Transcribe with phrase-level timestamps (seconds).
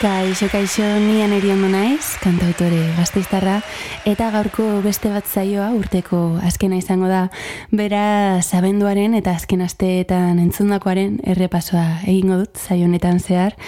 [0.00, 3.58] Kaixo, kaixo, nian eriondo naiz, kantautore gazteiztarra,
[4.08, 7.26] eta gaurko beste bat zaioa urteko azkena izango da,
[7.68, 13.60] bera zabenduaren eta azken asteetan entzundakoaren errepasoa egingo dut zaionetan zehar.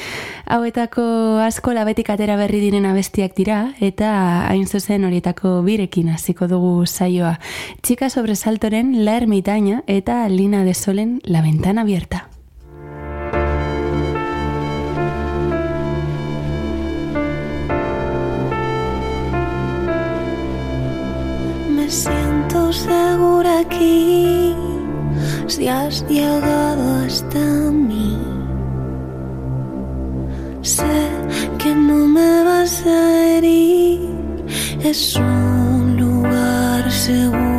[0.49, 1.05] Hauetako
[1.45, 4.17] asko labetik atera berri diren abestiak dira, eta
[4.49, 7.37] hain zuzen horietako birekin hasiko dugu zaioa.
[7.85, 12.32] Txika sobresaltoren La Ermitaña eta Lina de Solen La Ventana Abierta.
[21.93, 24.57] Siento segura aquí
[25.47, 27.39] si has llegado hasta
[27.71, 28.19] mí.
[30.63, 30.97] Sé
[31.59, 34.01] que no me vas a herir,
[34.83, 37.53] es un lugar seguro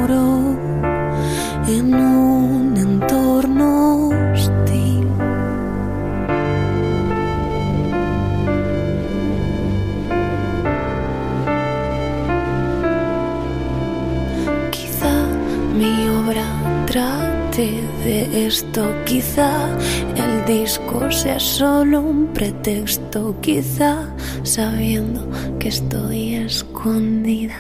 [17.61, 19.77] de esto, quizá
[20.15, 24.07] el disco sea solo un pretexto, quizá
[24.41, 27.59] sabiendo que estoy escondida.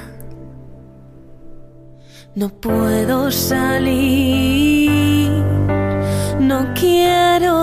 [2.33, 5.29] No puedo salir,
[6.39, 7.53] no quiero.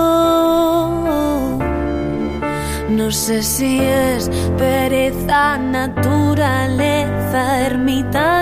[2.91, 8.40] No sé si es pereza, naturaleza, ermitaña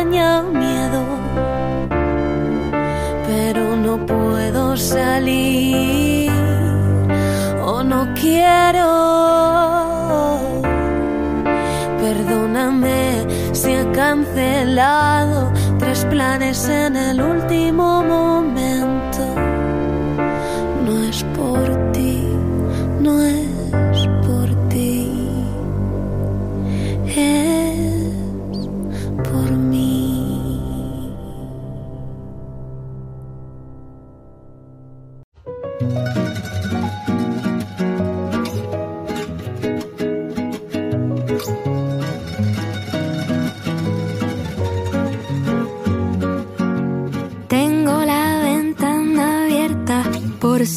[4.89, 6.31] salir
[7.63, 8.89] o no quiero.
[12.03, 18.28] Perdóname si he cancelado tres planes en el último momento.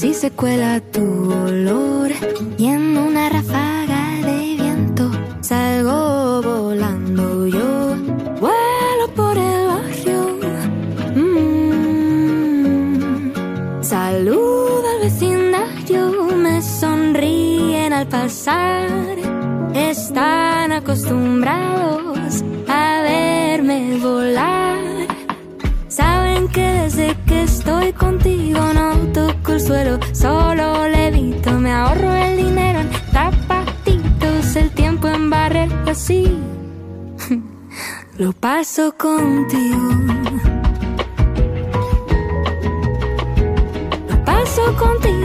[0.02, 2.10] Si se cuela tu olor
[2.58, 7.96] y en una ráfaga de viento salgo volando yo
[8.40, 10.40] vuelo por el barrio
[11.16, 12.24] mm.
[13.84, 16.02] saludo al vecindario
[16.36, 19.20] me sonríen al pasar
[19.76, 21.41] están acostumbrados
[35.92, 36.38] barrer así.
[38.18, 39.90] Lo paso contigo.
[44.10, 45.21] Lo paso contigo.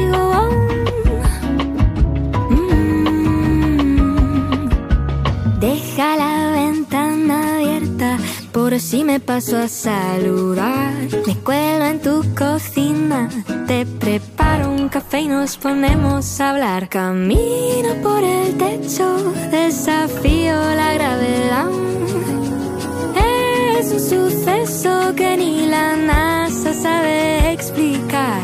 [8.78, 10.92] Si me paso a saludar.
[11.26, 13.28] Me cuelo en tu cocina,
[13.66, 16.88] te preparo un café y nos ponemos a hablar.
[16.88, 21.68] Camino por el techo, desafío la gravedad.
[23.78, 28.42] Es un suceso que ni la NASA sabe explicar.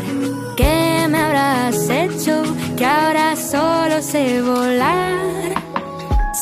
[0.57, 2.43] ¿Qué me habrás hecho
[2.75, 5.52] que ahora solo sé volar?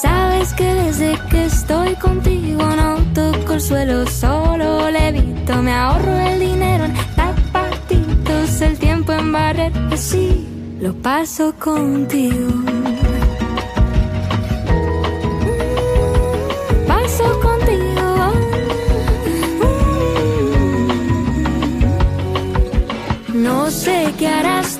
[0.01, 6.39] Sabes que desde que estoy contigo no toco el suelo, solo levito, me ahorro el
[6.39, 10.47] dinero en zapatitos, el tiempo en barrer, así
[10.79, 12.51] lo paso contigo.
[16.87, 18.07] Paso contigo.
[23.33, 24.79] No sé qué harás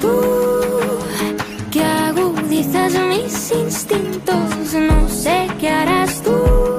[3.52, 6.71] instintos no sé qué harás tú.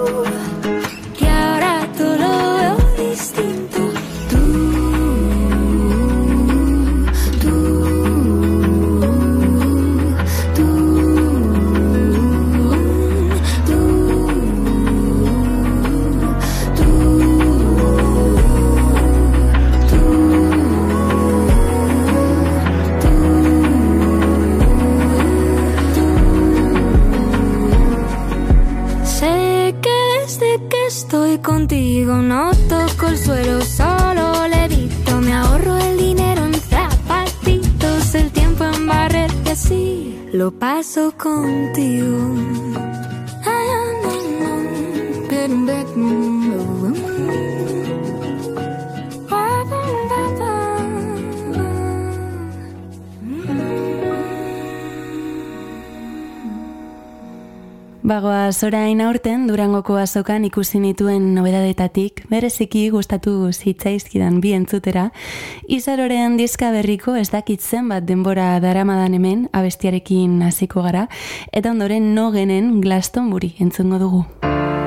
[33.65, 41.13] Solo levito, me ahorro el dinero en zapatitos, el tiempo en barrer así lo paso
[41.17, 42.19] contigo.
[58.13, 65.07] Bagoa zorain aurten Durangoko azokan ikusi nituen nobedadetatik, bereziki gustatu zitzaizkidan bi entzutera,
[65.65, 71.07] izaroren diska berriko ez dakitzen bat denbora daramadan hemen abestiarekin hasiko gara,
[71.57, 74.25] eta ondoren no genen Glastonbury entzungo dugu.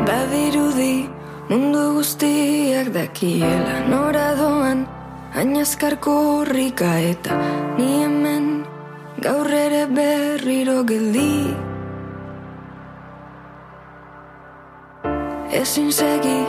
[0.06, 1.10] Badirudi
[1.50, 4.86] mundu guztiak dakiela nora doan,
[5.34, 7.42] ainazkarko horrika eta
[7.80, 8.52] ni hemen
[9.18, 11.74] gaur ere berriro geldi.
[15.56, 16.40] Ezin segi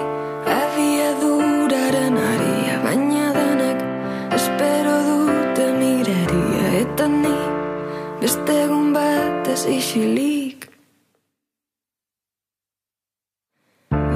[0.51, 3.79] abiaduraren aria Baina denek
[4.39, 6.65] espero dute mireria.
[6.81, 7.37] Eta ni
[8.21, 10.67] beste egun bat ez isilik.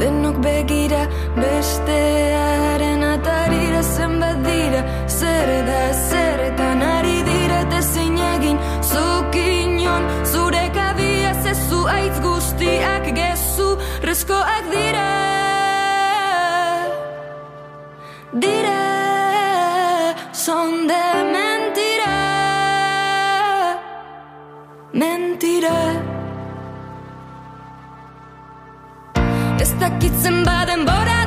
[0.02, 1.02] Denok begira
[1.38, 4.82] bestearen atarira zenbat dira.
[5.18, 7.80] Zer da zer eta nari dira eta
[11.70, 15.08] zezu aitz guztiak gezu Reskoak dira
[18.42, 18.82] Dira
[20.32, 22.16] Son de mentira
[24.92, 25.78] Mentira
[29.60, 31.19] Ez dakitzen baden bora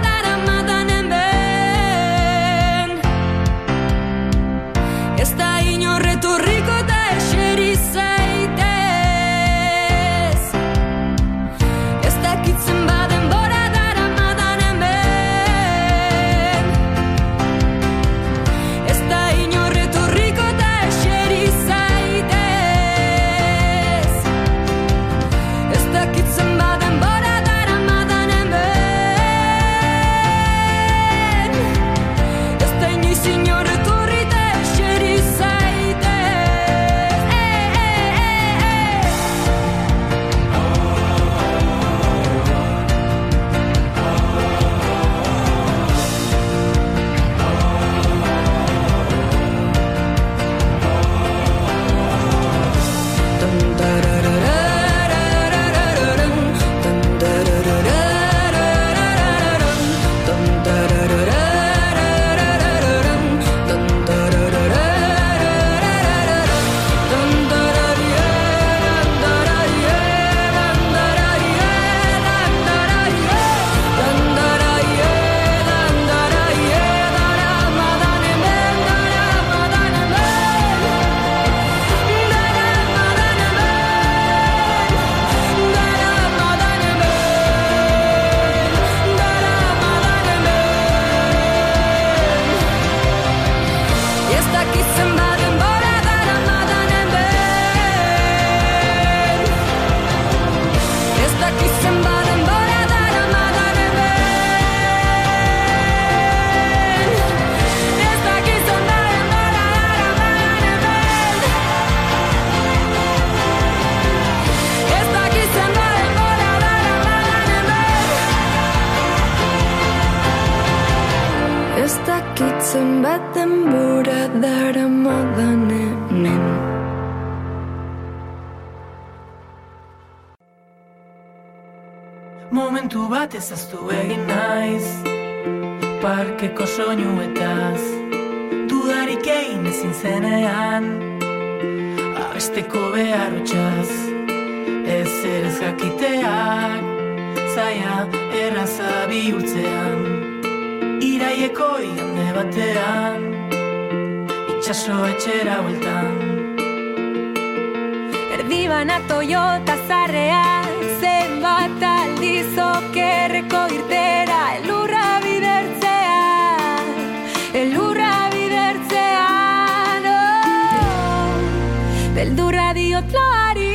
[172.24, 173.72] Beldurra diot loari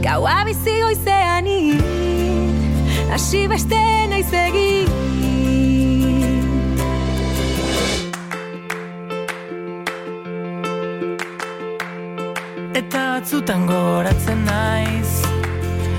[0.00, 1.56] Gaua bizi goizeani
[3.12, 4.88] Hasi beste naiz egin.
[12.80, 15.12] Eta batzutan goratzen naiz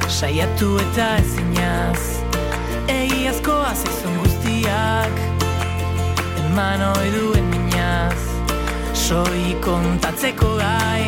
[0.10, 2.02] Saiatu eta ezinaz
[2.96, 5.22] Egiazkoa zaizun guztiak
[6.48, 7.65] Eman ohi duen minaz
[9.06, 11.04] Soi kontatzeko gai.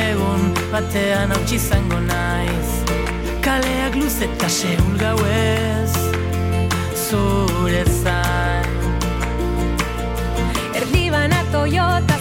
[0.00, 2.70] Egun batean hau txizango naiz.
[3.44, 5.92] Kaleak luz eta seul gauez.
[7.02, 8.72] Zure zain.
[10.80, 12.17] Erdibana Toyota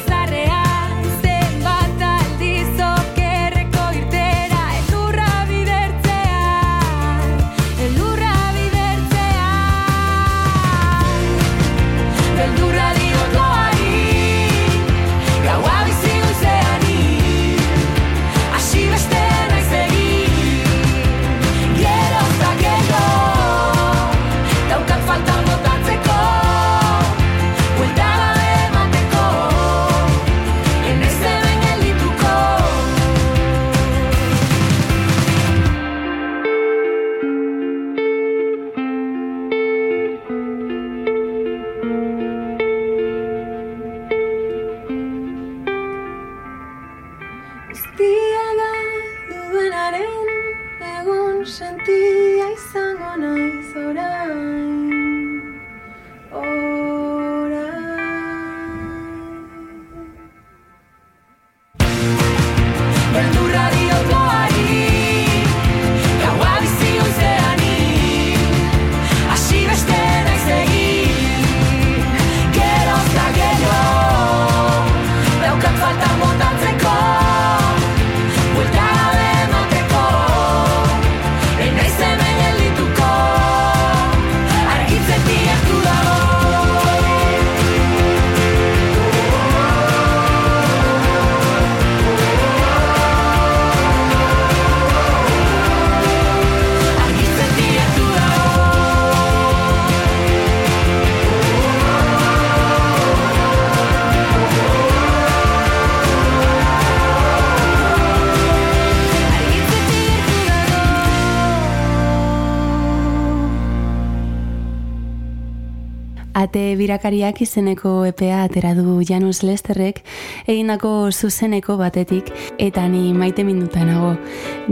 [116.88, 120.00] birakariak izeneko epea atera du Janus Lesterrek
[120.48, 122.32] egindako zuzeneko batetik
[122.64, 124.14] eta ni maite minduta nago.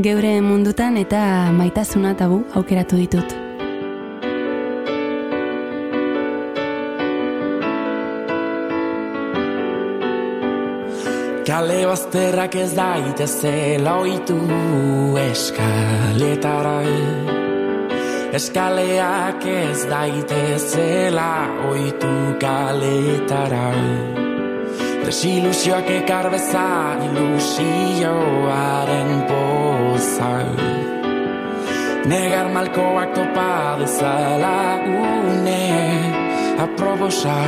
[0.06, 3.36] Geure mundutan eta maitasuna tabu aukeratu ditut.
[11.46, 14.40] Kale bazterrak ez daitezela oitu
[15.28, 16.80] eskaletara
[18.36, 22.10] Eskaleak ez daitezela oitu
[22.42, 23.70] kaletara
[25.06, 30.34] Desilusioak ekar bezan ilusioaren poza
[32.12, 35.64] Negar malkoak topa dezala une
[36.68, 37.40] aprobosa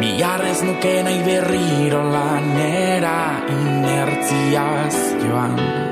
[0.00, 3.18] Biarrez nuke nahi berriro lanera
[3.60, 5.91] inertziaz joan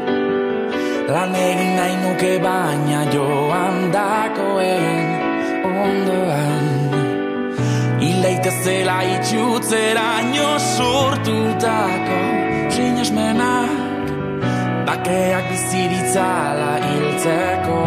[1.11, 5.09] Lan egin nahi nuke baina joan dakoen
[5.85, 6.69] ondoan.
[8.09, 12.21] Ileitezela itxutzera ino sortutako
[12.77, 14.09] sinesmenak.
[14.87, 17.81] Bakeak biziritzala hiltzeko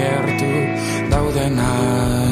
[0.00, 0.52] gertu
[1.12, 2.23] daudenak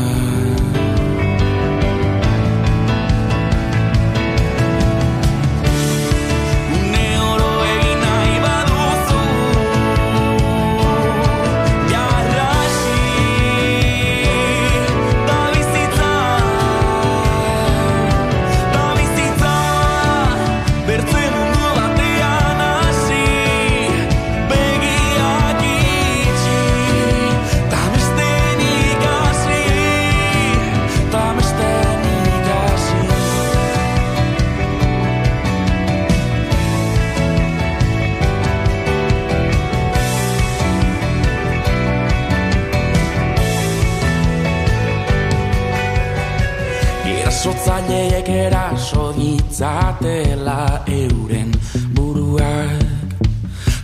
[50.00, 51.52] ditzatela euren
[51.94, 53.14] buruak.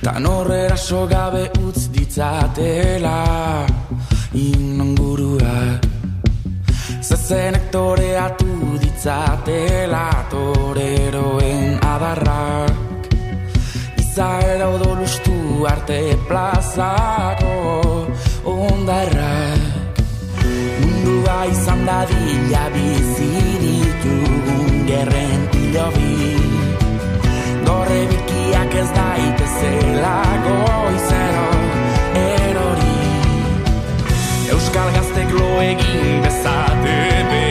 [0.03, 3.67] Tan horre eraso gabe utz ditzatela
[4.33, 5.87] inonguruak
[7.03, 13.09] Zezenek toreatu ditzatela toreroen adarrak.
[13.99, 17.55] Izaera odolustu arte plazako
[18.45, 20.03] ondarrak.
[20.81, 23.31] Mundua izan dadila bizi
[23.62, 25.58] ditugun gerren
[28.69, 31.49] bikiak ez daitezela goizero
[32.15, 32.97] erori.
[34.51, 37.48] Euskal gaztek lo egin bezate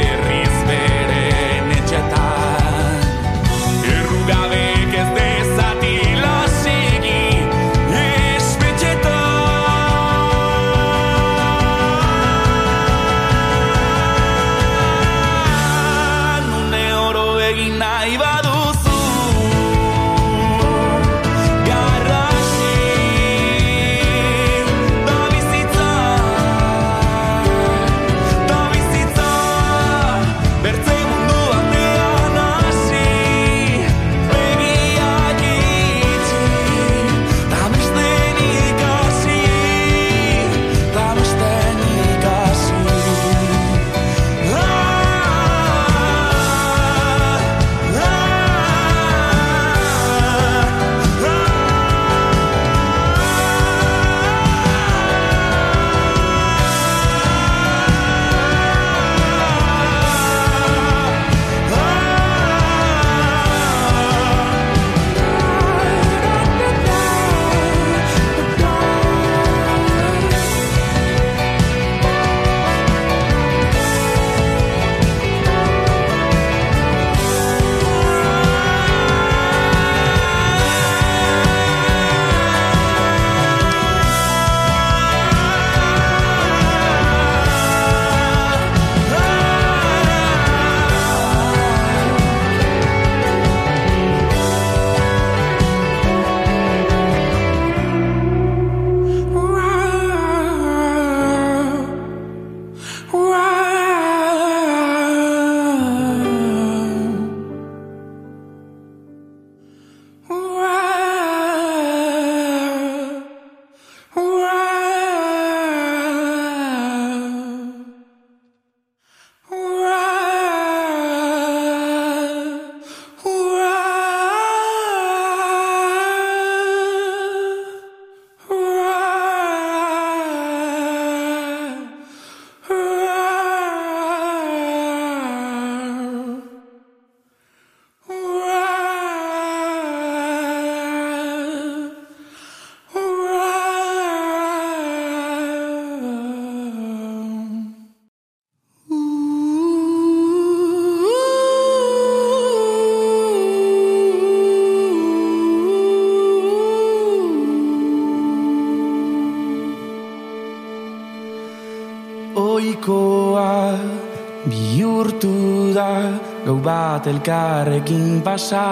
[166.48, 168.68] gau bat elkarrekin pasa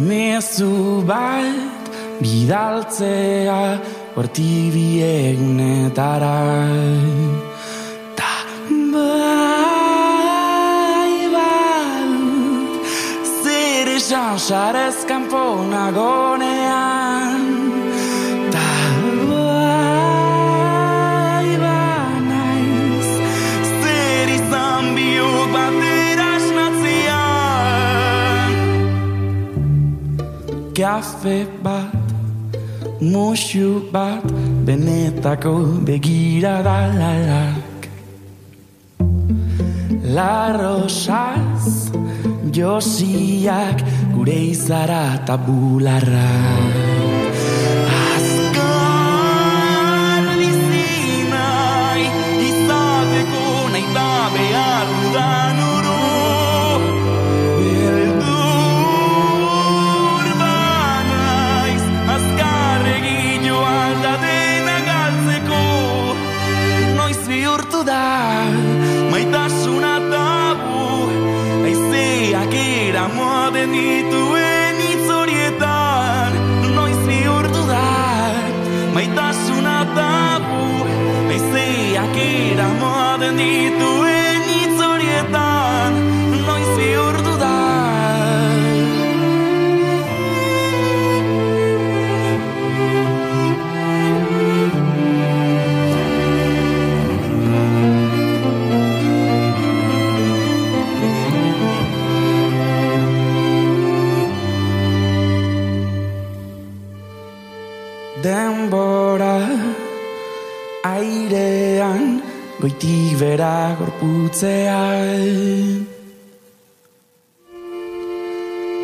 [0.00, 1.84] Mezu bat
[2.22, 3.60] bidaltzea
[4.16, 6.40] horti biegunetara
[8.16, 8.34] Ta
[8.94, 9.92] bai
[11.36, 12.08] bat
[13.44, 15.44] zer esan sarez kanpo
[30.94, 31.90] Kafe bat
[33.02, 34.22] musu bat
[34.66, 37.82] benetako begiradalak
[40.16, 41.90] Larrosaz
[42.54, 43.82] josiak
[44.14, 46.84] gure izara tabularrak
[54.34, 55.53] behar dudan
[82.64, 84.13] Aizeak eramaten dituen
[112.64, 115.24] goitik bera gorputzean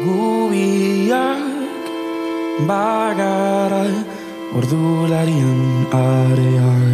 [0.04, 1.40] gubiak
[2.68, 3.84] bagara
[4.60, 5.64] ordularian
[6.00, 6.89] arean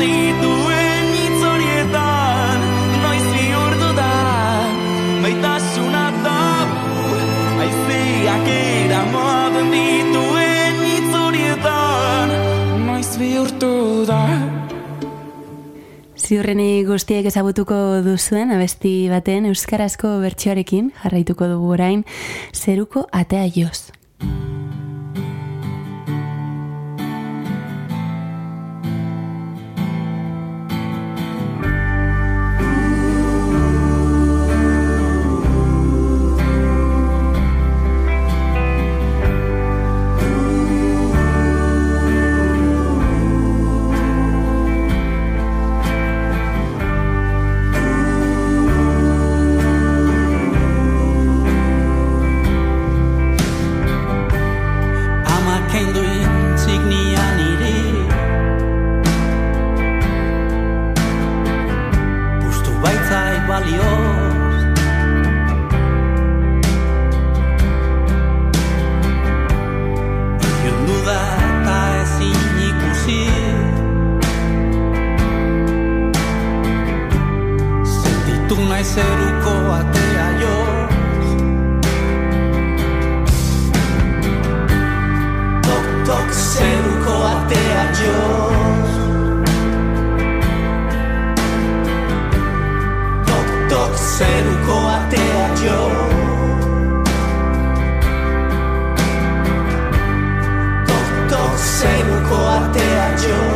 [0.00, 2.60] eramaten dituen hitz horietan
[3.02, 4.12] Noiz bihurtu da
[5.22, 7.18] maitasuna tabu
[7.60, 12.34] Aizeak eramaten dituen hitz horietan
[12.86, 14.22] Noiz bihurtu da
[16.16, 22.04] Ziurreni guztiek ezagutuko duzuen abesti baten euskarazko bertsioarekin jarraituko dugu orain
[22.54, 23.99] zeruko atea joz.
[94.20, 96.10] Zeruko atea joz
[100.88, 103.49] Tok tok zeruko atea joz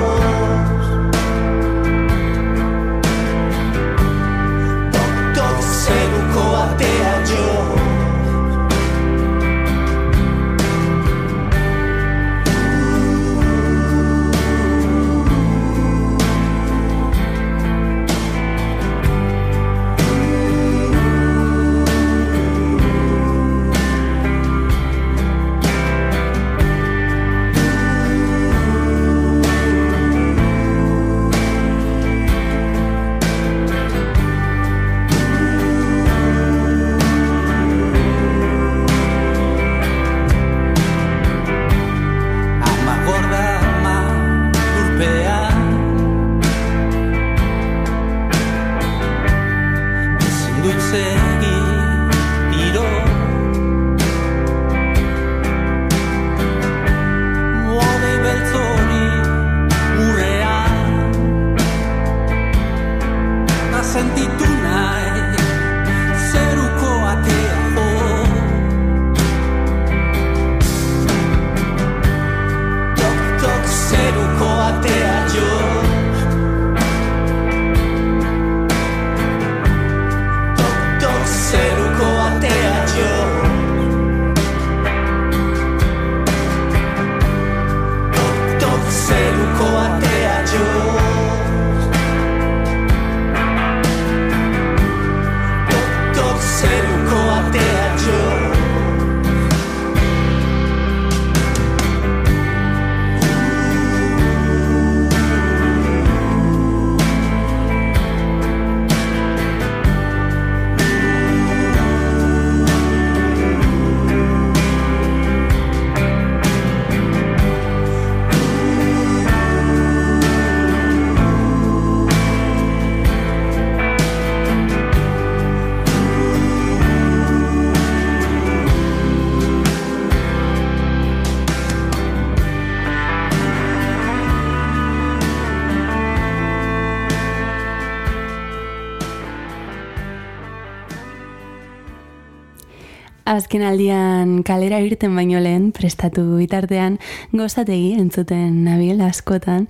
[143.35, 146.99] azken aldian kalera irten baino lehen, prestatu bitartean,
[147.33, 149.69] gozategi entzuten nabil askotan.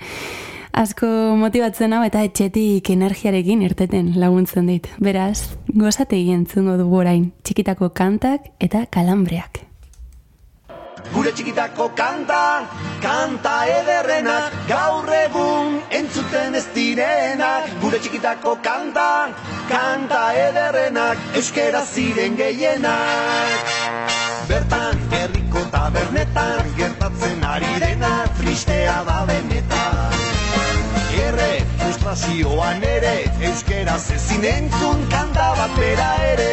[0.75, 1.07] Asko
[1.39, 4.89] motibatzen hau eta etxetik energiarekin irteten laguntzen dit.
[4.99, 9.63] Beraz, gozategi entzungo dugu orain, txikitako kantak eta kalambreak
[11.13, 12.65] gure txikitako kanta,
[13.03, 19.09] kanta ederrenak, gaur egun entzuten ez direnak, gure txikitako kanta,
[19.69, 23.75] kanta ederrenak, euskera ziren gehienak.
[24.49, 30.19] Bertan, herriko tabernetan, gertatzen ari dena, tristea da benetan.
[31.25, 33.15] Erre, frustrazioan ere,
[33.51, 36.51] euskera zezin entzun kanta bat bera ere,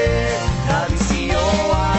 [0.67, 1.90] tradizioa.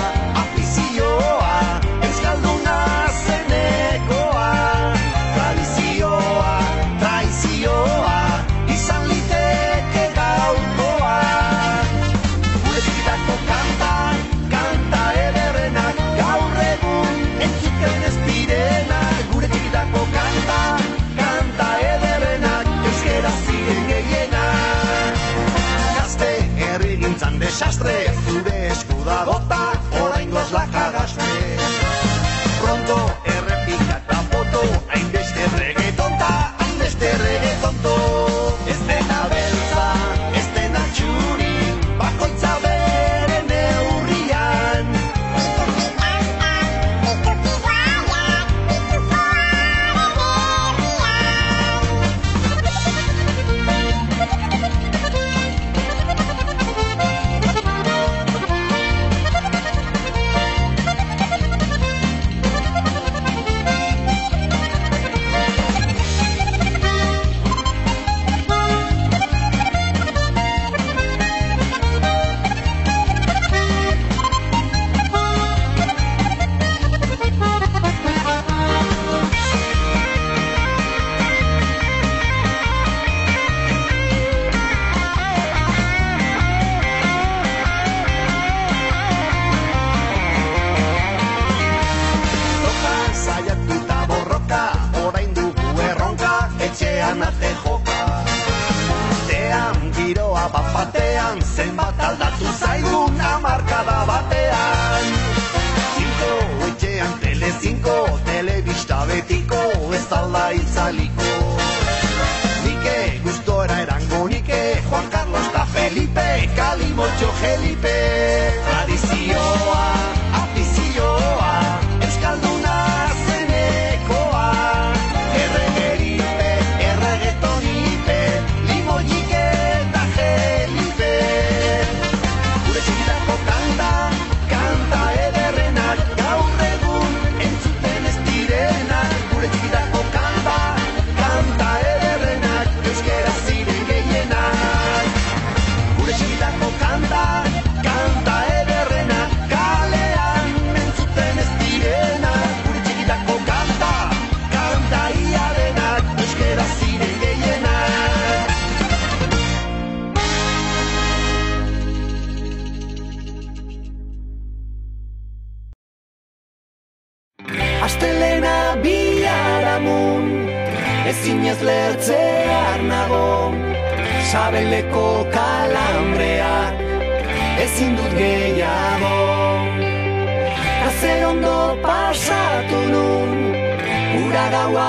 [184.32, 184.84] Gura gaua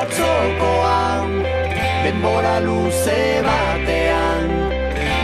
[0.00, 1.34] atzokoan
[2.04, 4.48] Denbora luze batean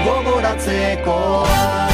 [0.04, 1.91] Gogoratzekoan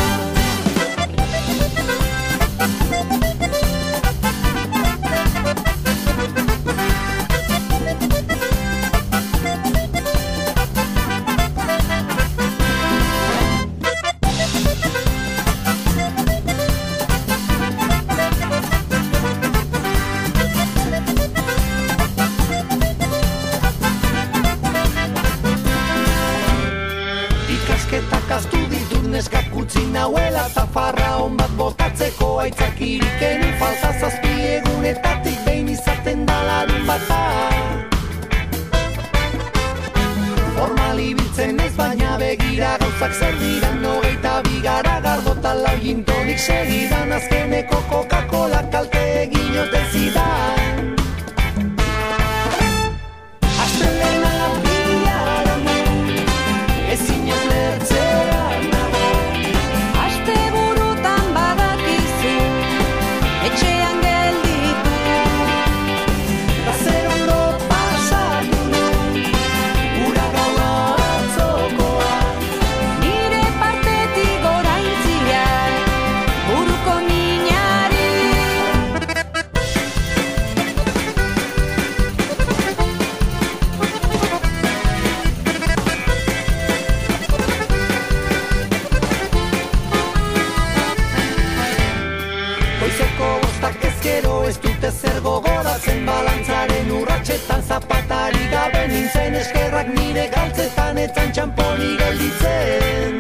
[98.50, 103.17] gabe nintzen eskerrak nire galtzetan etzan txamponi gelditzen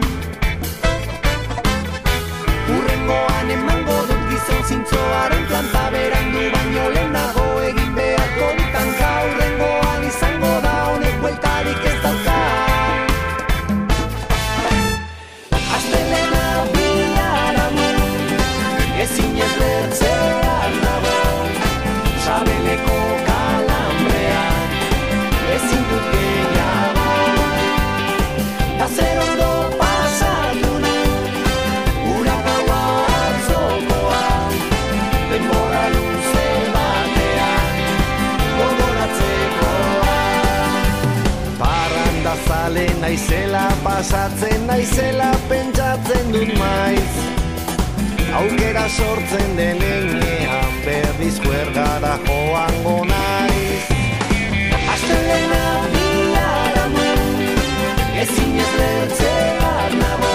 [43.08, 47.14] naizela pasatzen naizela pentsatzen dut maiz.
[48.36, 53.86] Aukera sortzen denean berriz kuergara joango naiz.
[54.92, 57.08] Astelena biharamu
[58.26, 60.34] ezin ez lertzean nago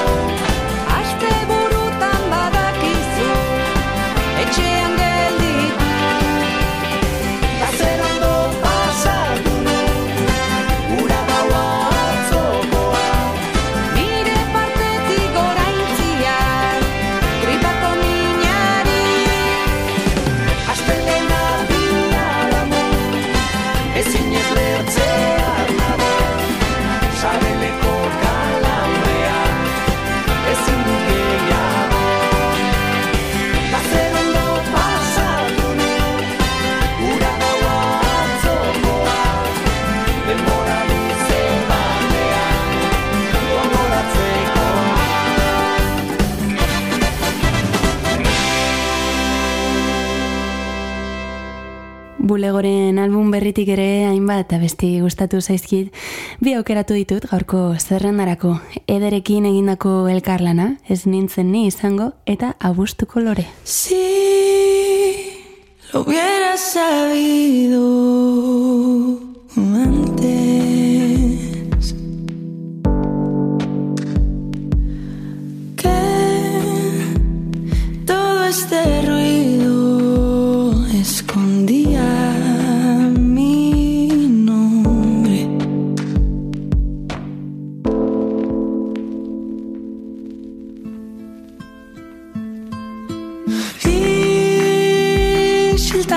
[53.34, 55.90] berritik ere hainbat abesti gustatu zaizkit,
[56.44, 58.60] bi aukeratu ditut gaurko zerrendarako.
[58.88, 63.48] Ederekin egindako elkarlana, ez nintzen ni izango, eta abustuko lore.
[63.64, 64.02] Si
[65.92, 67.84] lo hubiera sabido
[69.58, 70.24] antes
[75.82, 76.00] que
[78.06, 79.83] todo este ruido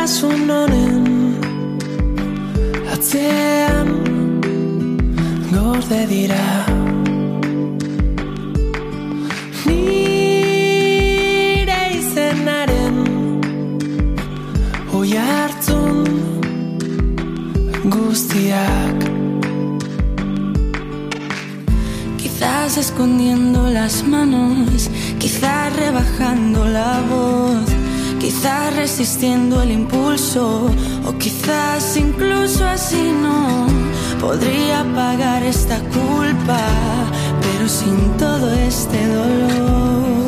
[0.06, 1.06] Isiltasun honen
[2.94, 3.88] atzean
[5.50, 6.46] gorde dira.
[9.66, 10.60] Nire
[11.98, 12.96] izenaren
[14.94, 15.98] oi hartzun
[17.96, 18.98] guztiak.
[22.20, 24.88] Quizás escondiendo las manos,
[25.18, 27.66] quizás rebajando la voz,
[28.20, 30.70] quizás resistiendo el impulso,
[31.07, 33.66] o quizás incluso así no
[34.20, 36.61] podría pagar esta culpa,
[37.40, 40.25] pero sin todo este dolor.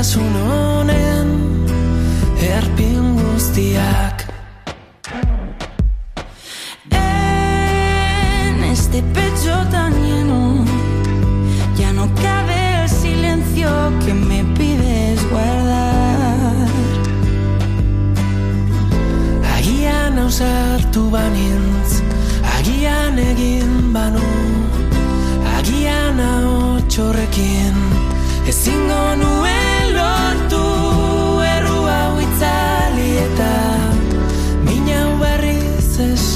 [0.00, 1.28] Isiltasun honen
[2.40, 4.24] Erpin guztiak
[6.90, 10.64] En este pecho tan lleno
[11.76, 13.68] ya no cabe el silencio
[14.06, 16.68] que me pides guardar.
[19.56, 22.00] Agian ausartu banintz
[22.56, 24.24] Agian egin banu
[25.58, 27.76] Agian ahotxorrekin
[28.48, 29.39] Ezingo nuen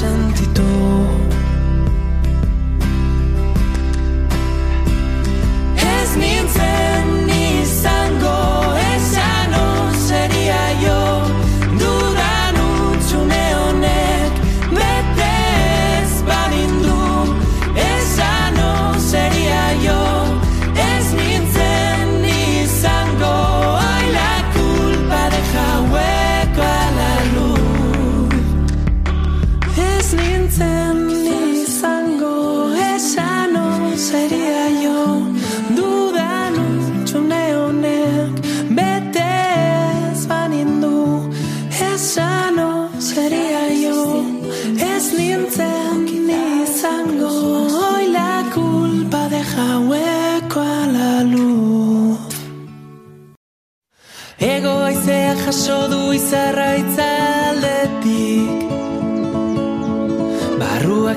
[0.05, 0.34] berriz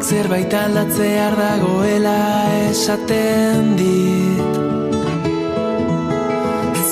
[0.08, 2.20] zerbait aldatzear dagoela
[2.70, 4.56] esaten dit.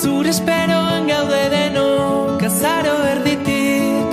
[0.01, 4.11] Zure esperoan gaude denok azaro erditik.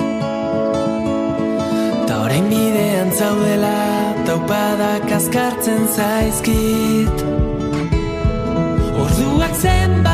[2.07, 3.75] Ta orain bidean zaudela
[4.29, 7.27] taupadak askartzen zaizkit.
[9.03, 10.12] Orduak zenbat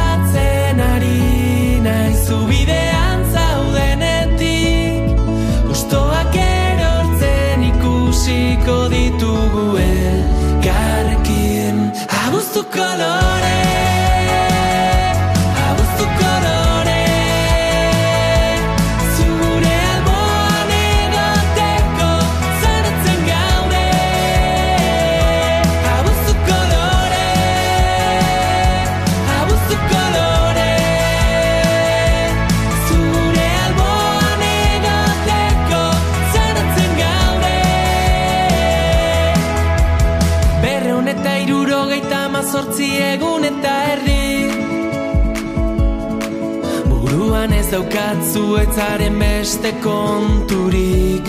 [49.70, 51.26] beste konturik.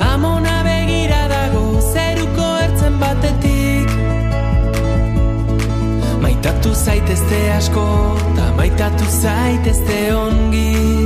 [0.00, 3.90] Amona begira dago zeruko ertzen batetik.
[6.22, 7.86] Maitatu zaitezte asko,
[8.36, 11.05] ta maitatu zaitezte ongi.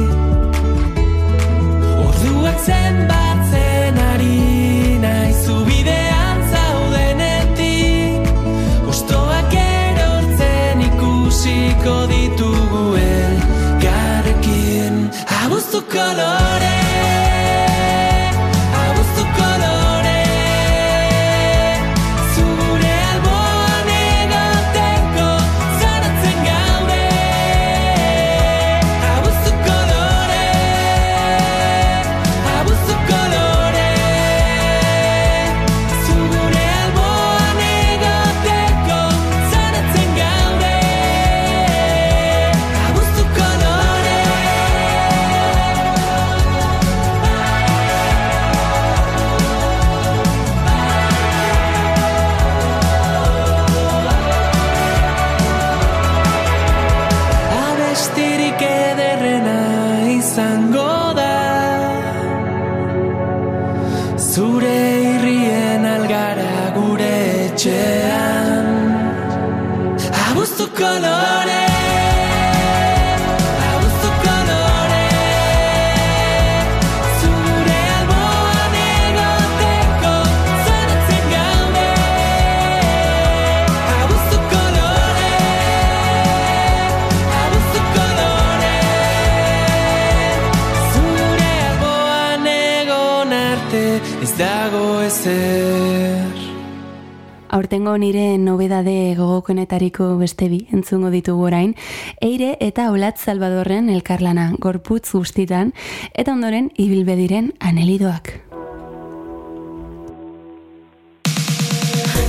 [97.91, 101.74] lehenengo nire nobedade gogokonetariko beste bi entzungo ditugu orain,
[102.20, 105.72] eire eta olat salvadorren elkarlana gorputz guztitan,
[106.14, 108.41] eta ondoren ibilbediren anelidoak.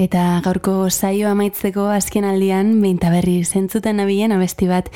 [0.09, 4.87] Eta gaurko saio amaitzeko azken aldian, behinta berri zentzuten nabilen abesti bat,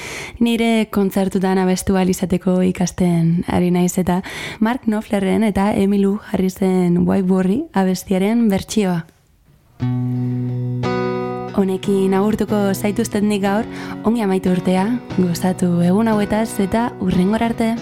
[0.40, 4.22] nire kontzertutan abestu izateko ikasten ari naiz eta
[4.60, 9.04] Mark Knopflerren eta Emilu jarri zen Whiteborri abestiaren bertsioa.
[11.52, 13.66] Honekin agurtuko zaituzten nik gaur,
[14.04, 17.74] ongi amaitu urtea, gozatu egun hauetaz eta urrengor arte.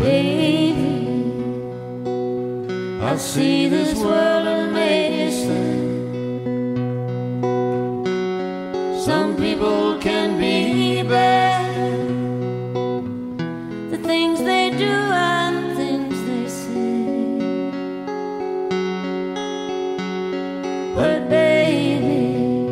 [0.00, 1.13] Baby,
[3.06, 4.46] I see this world
[5.30, 5.84] sad.
[9.04, 11.74] Some people can be bad.
[13.90, 17.38] The things they do and things they say.
[20.96, 22.64] But baby,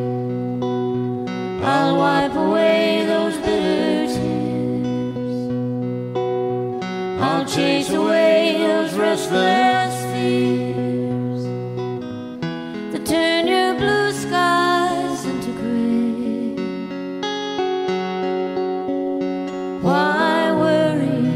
[1.63, 5.37] I'll wipe away those bitter tears.
[7.21, 10.02] I'll chase away those restless
[12.93, 16.57] that turn your blue skies into gray.
[19.81, 21.29] Why worry?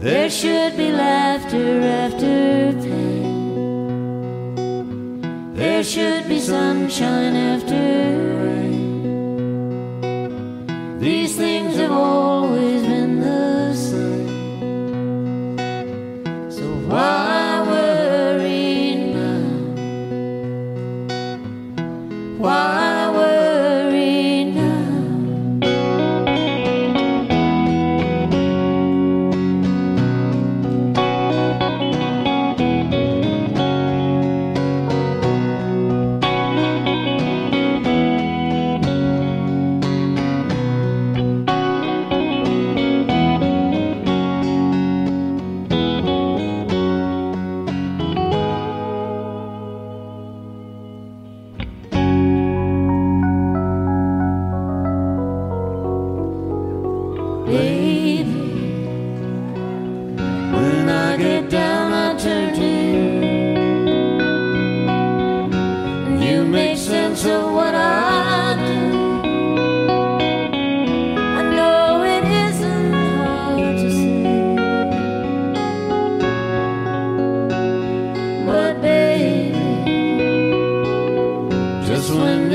[0.00, 3.24] There should be laughter after pain.
[5.54, 7.63] There should be sunshine after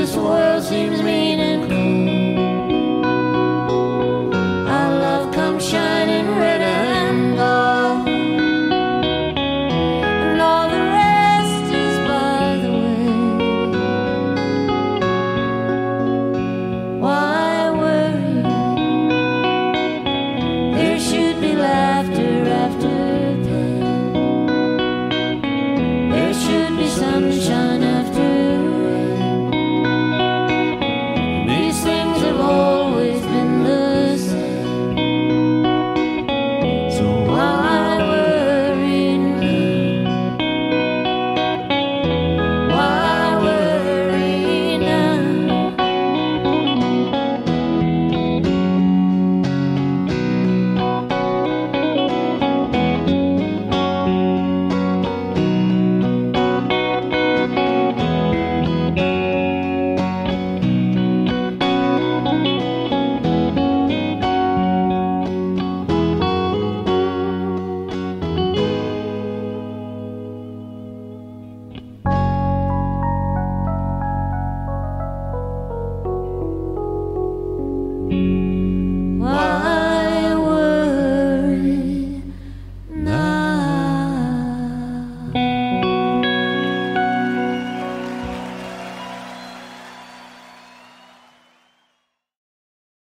[0.00, 1.29] this world seems mean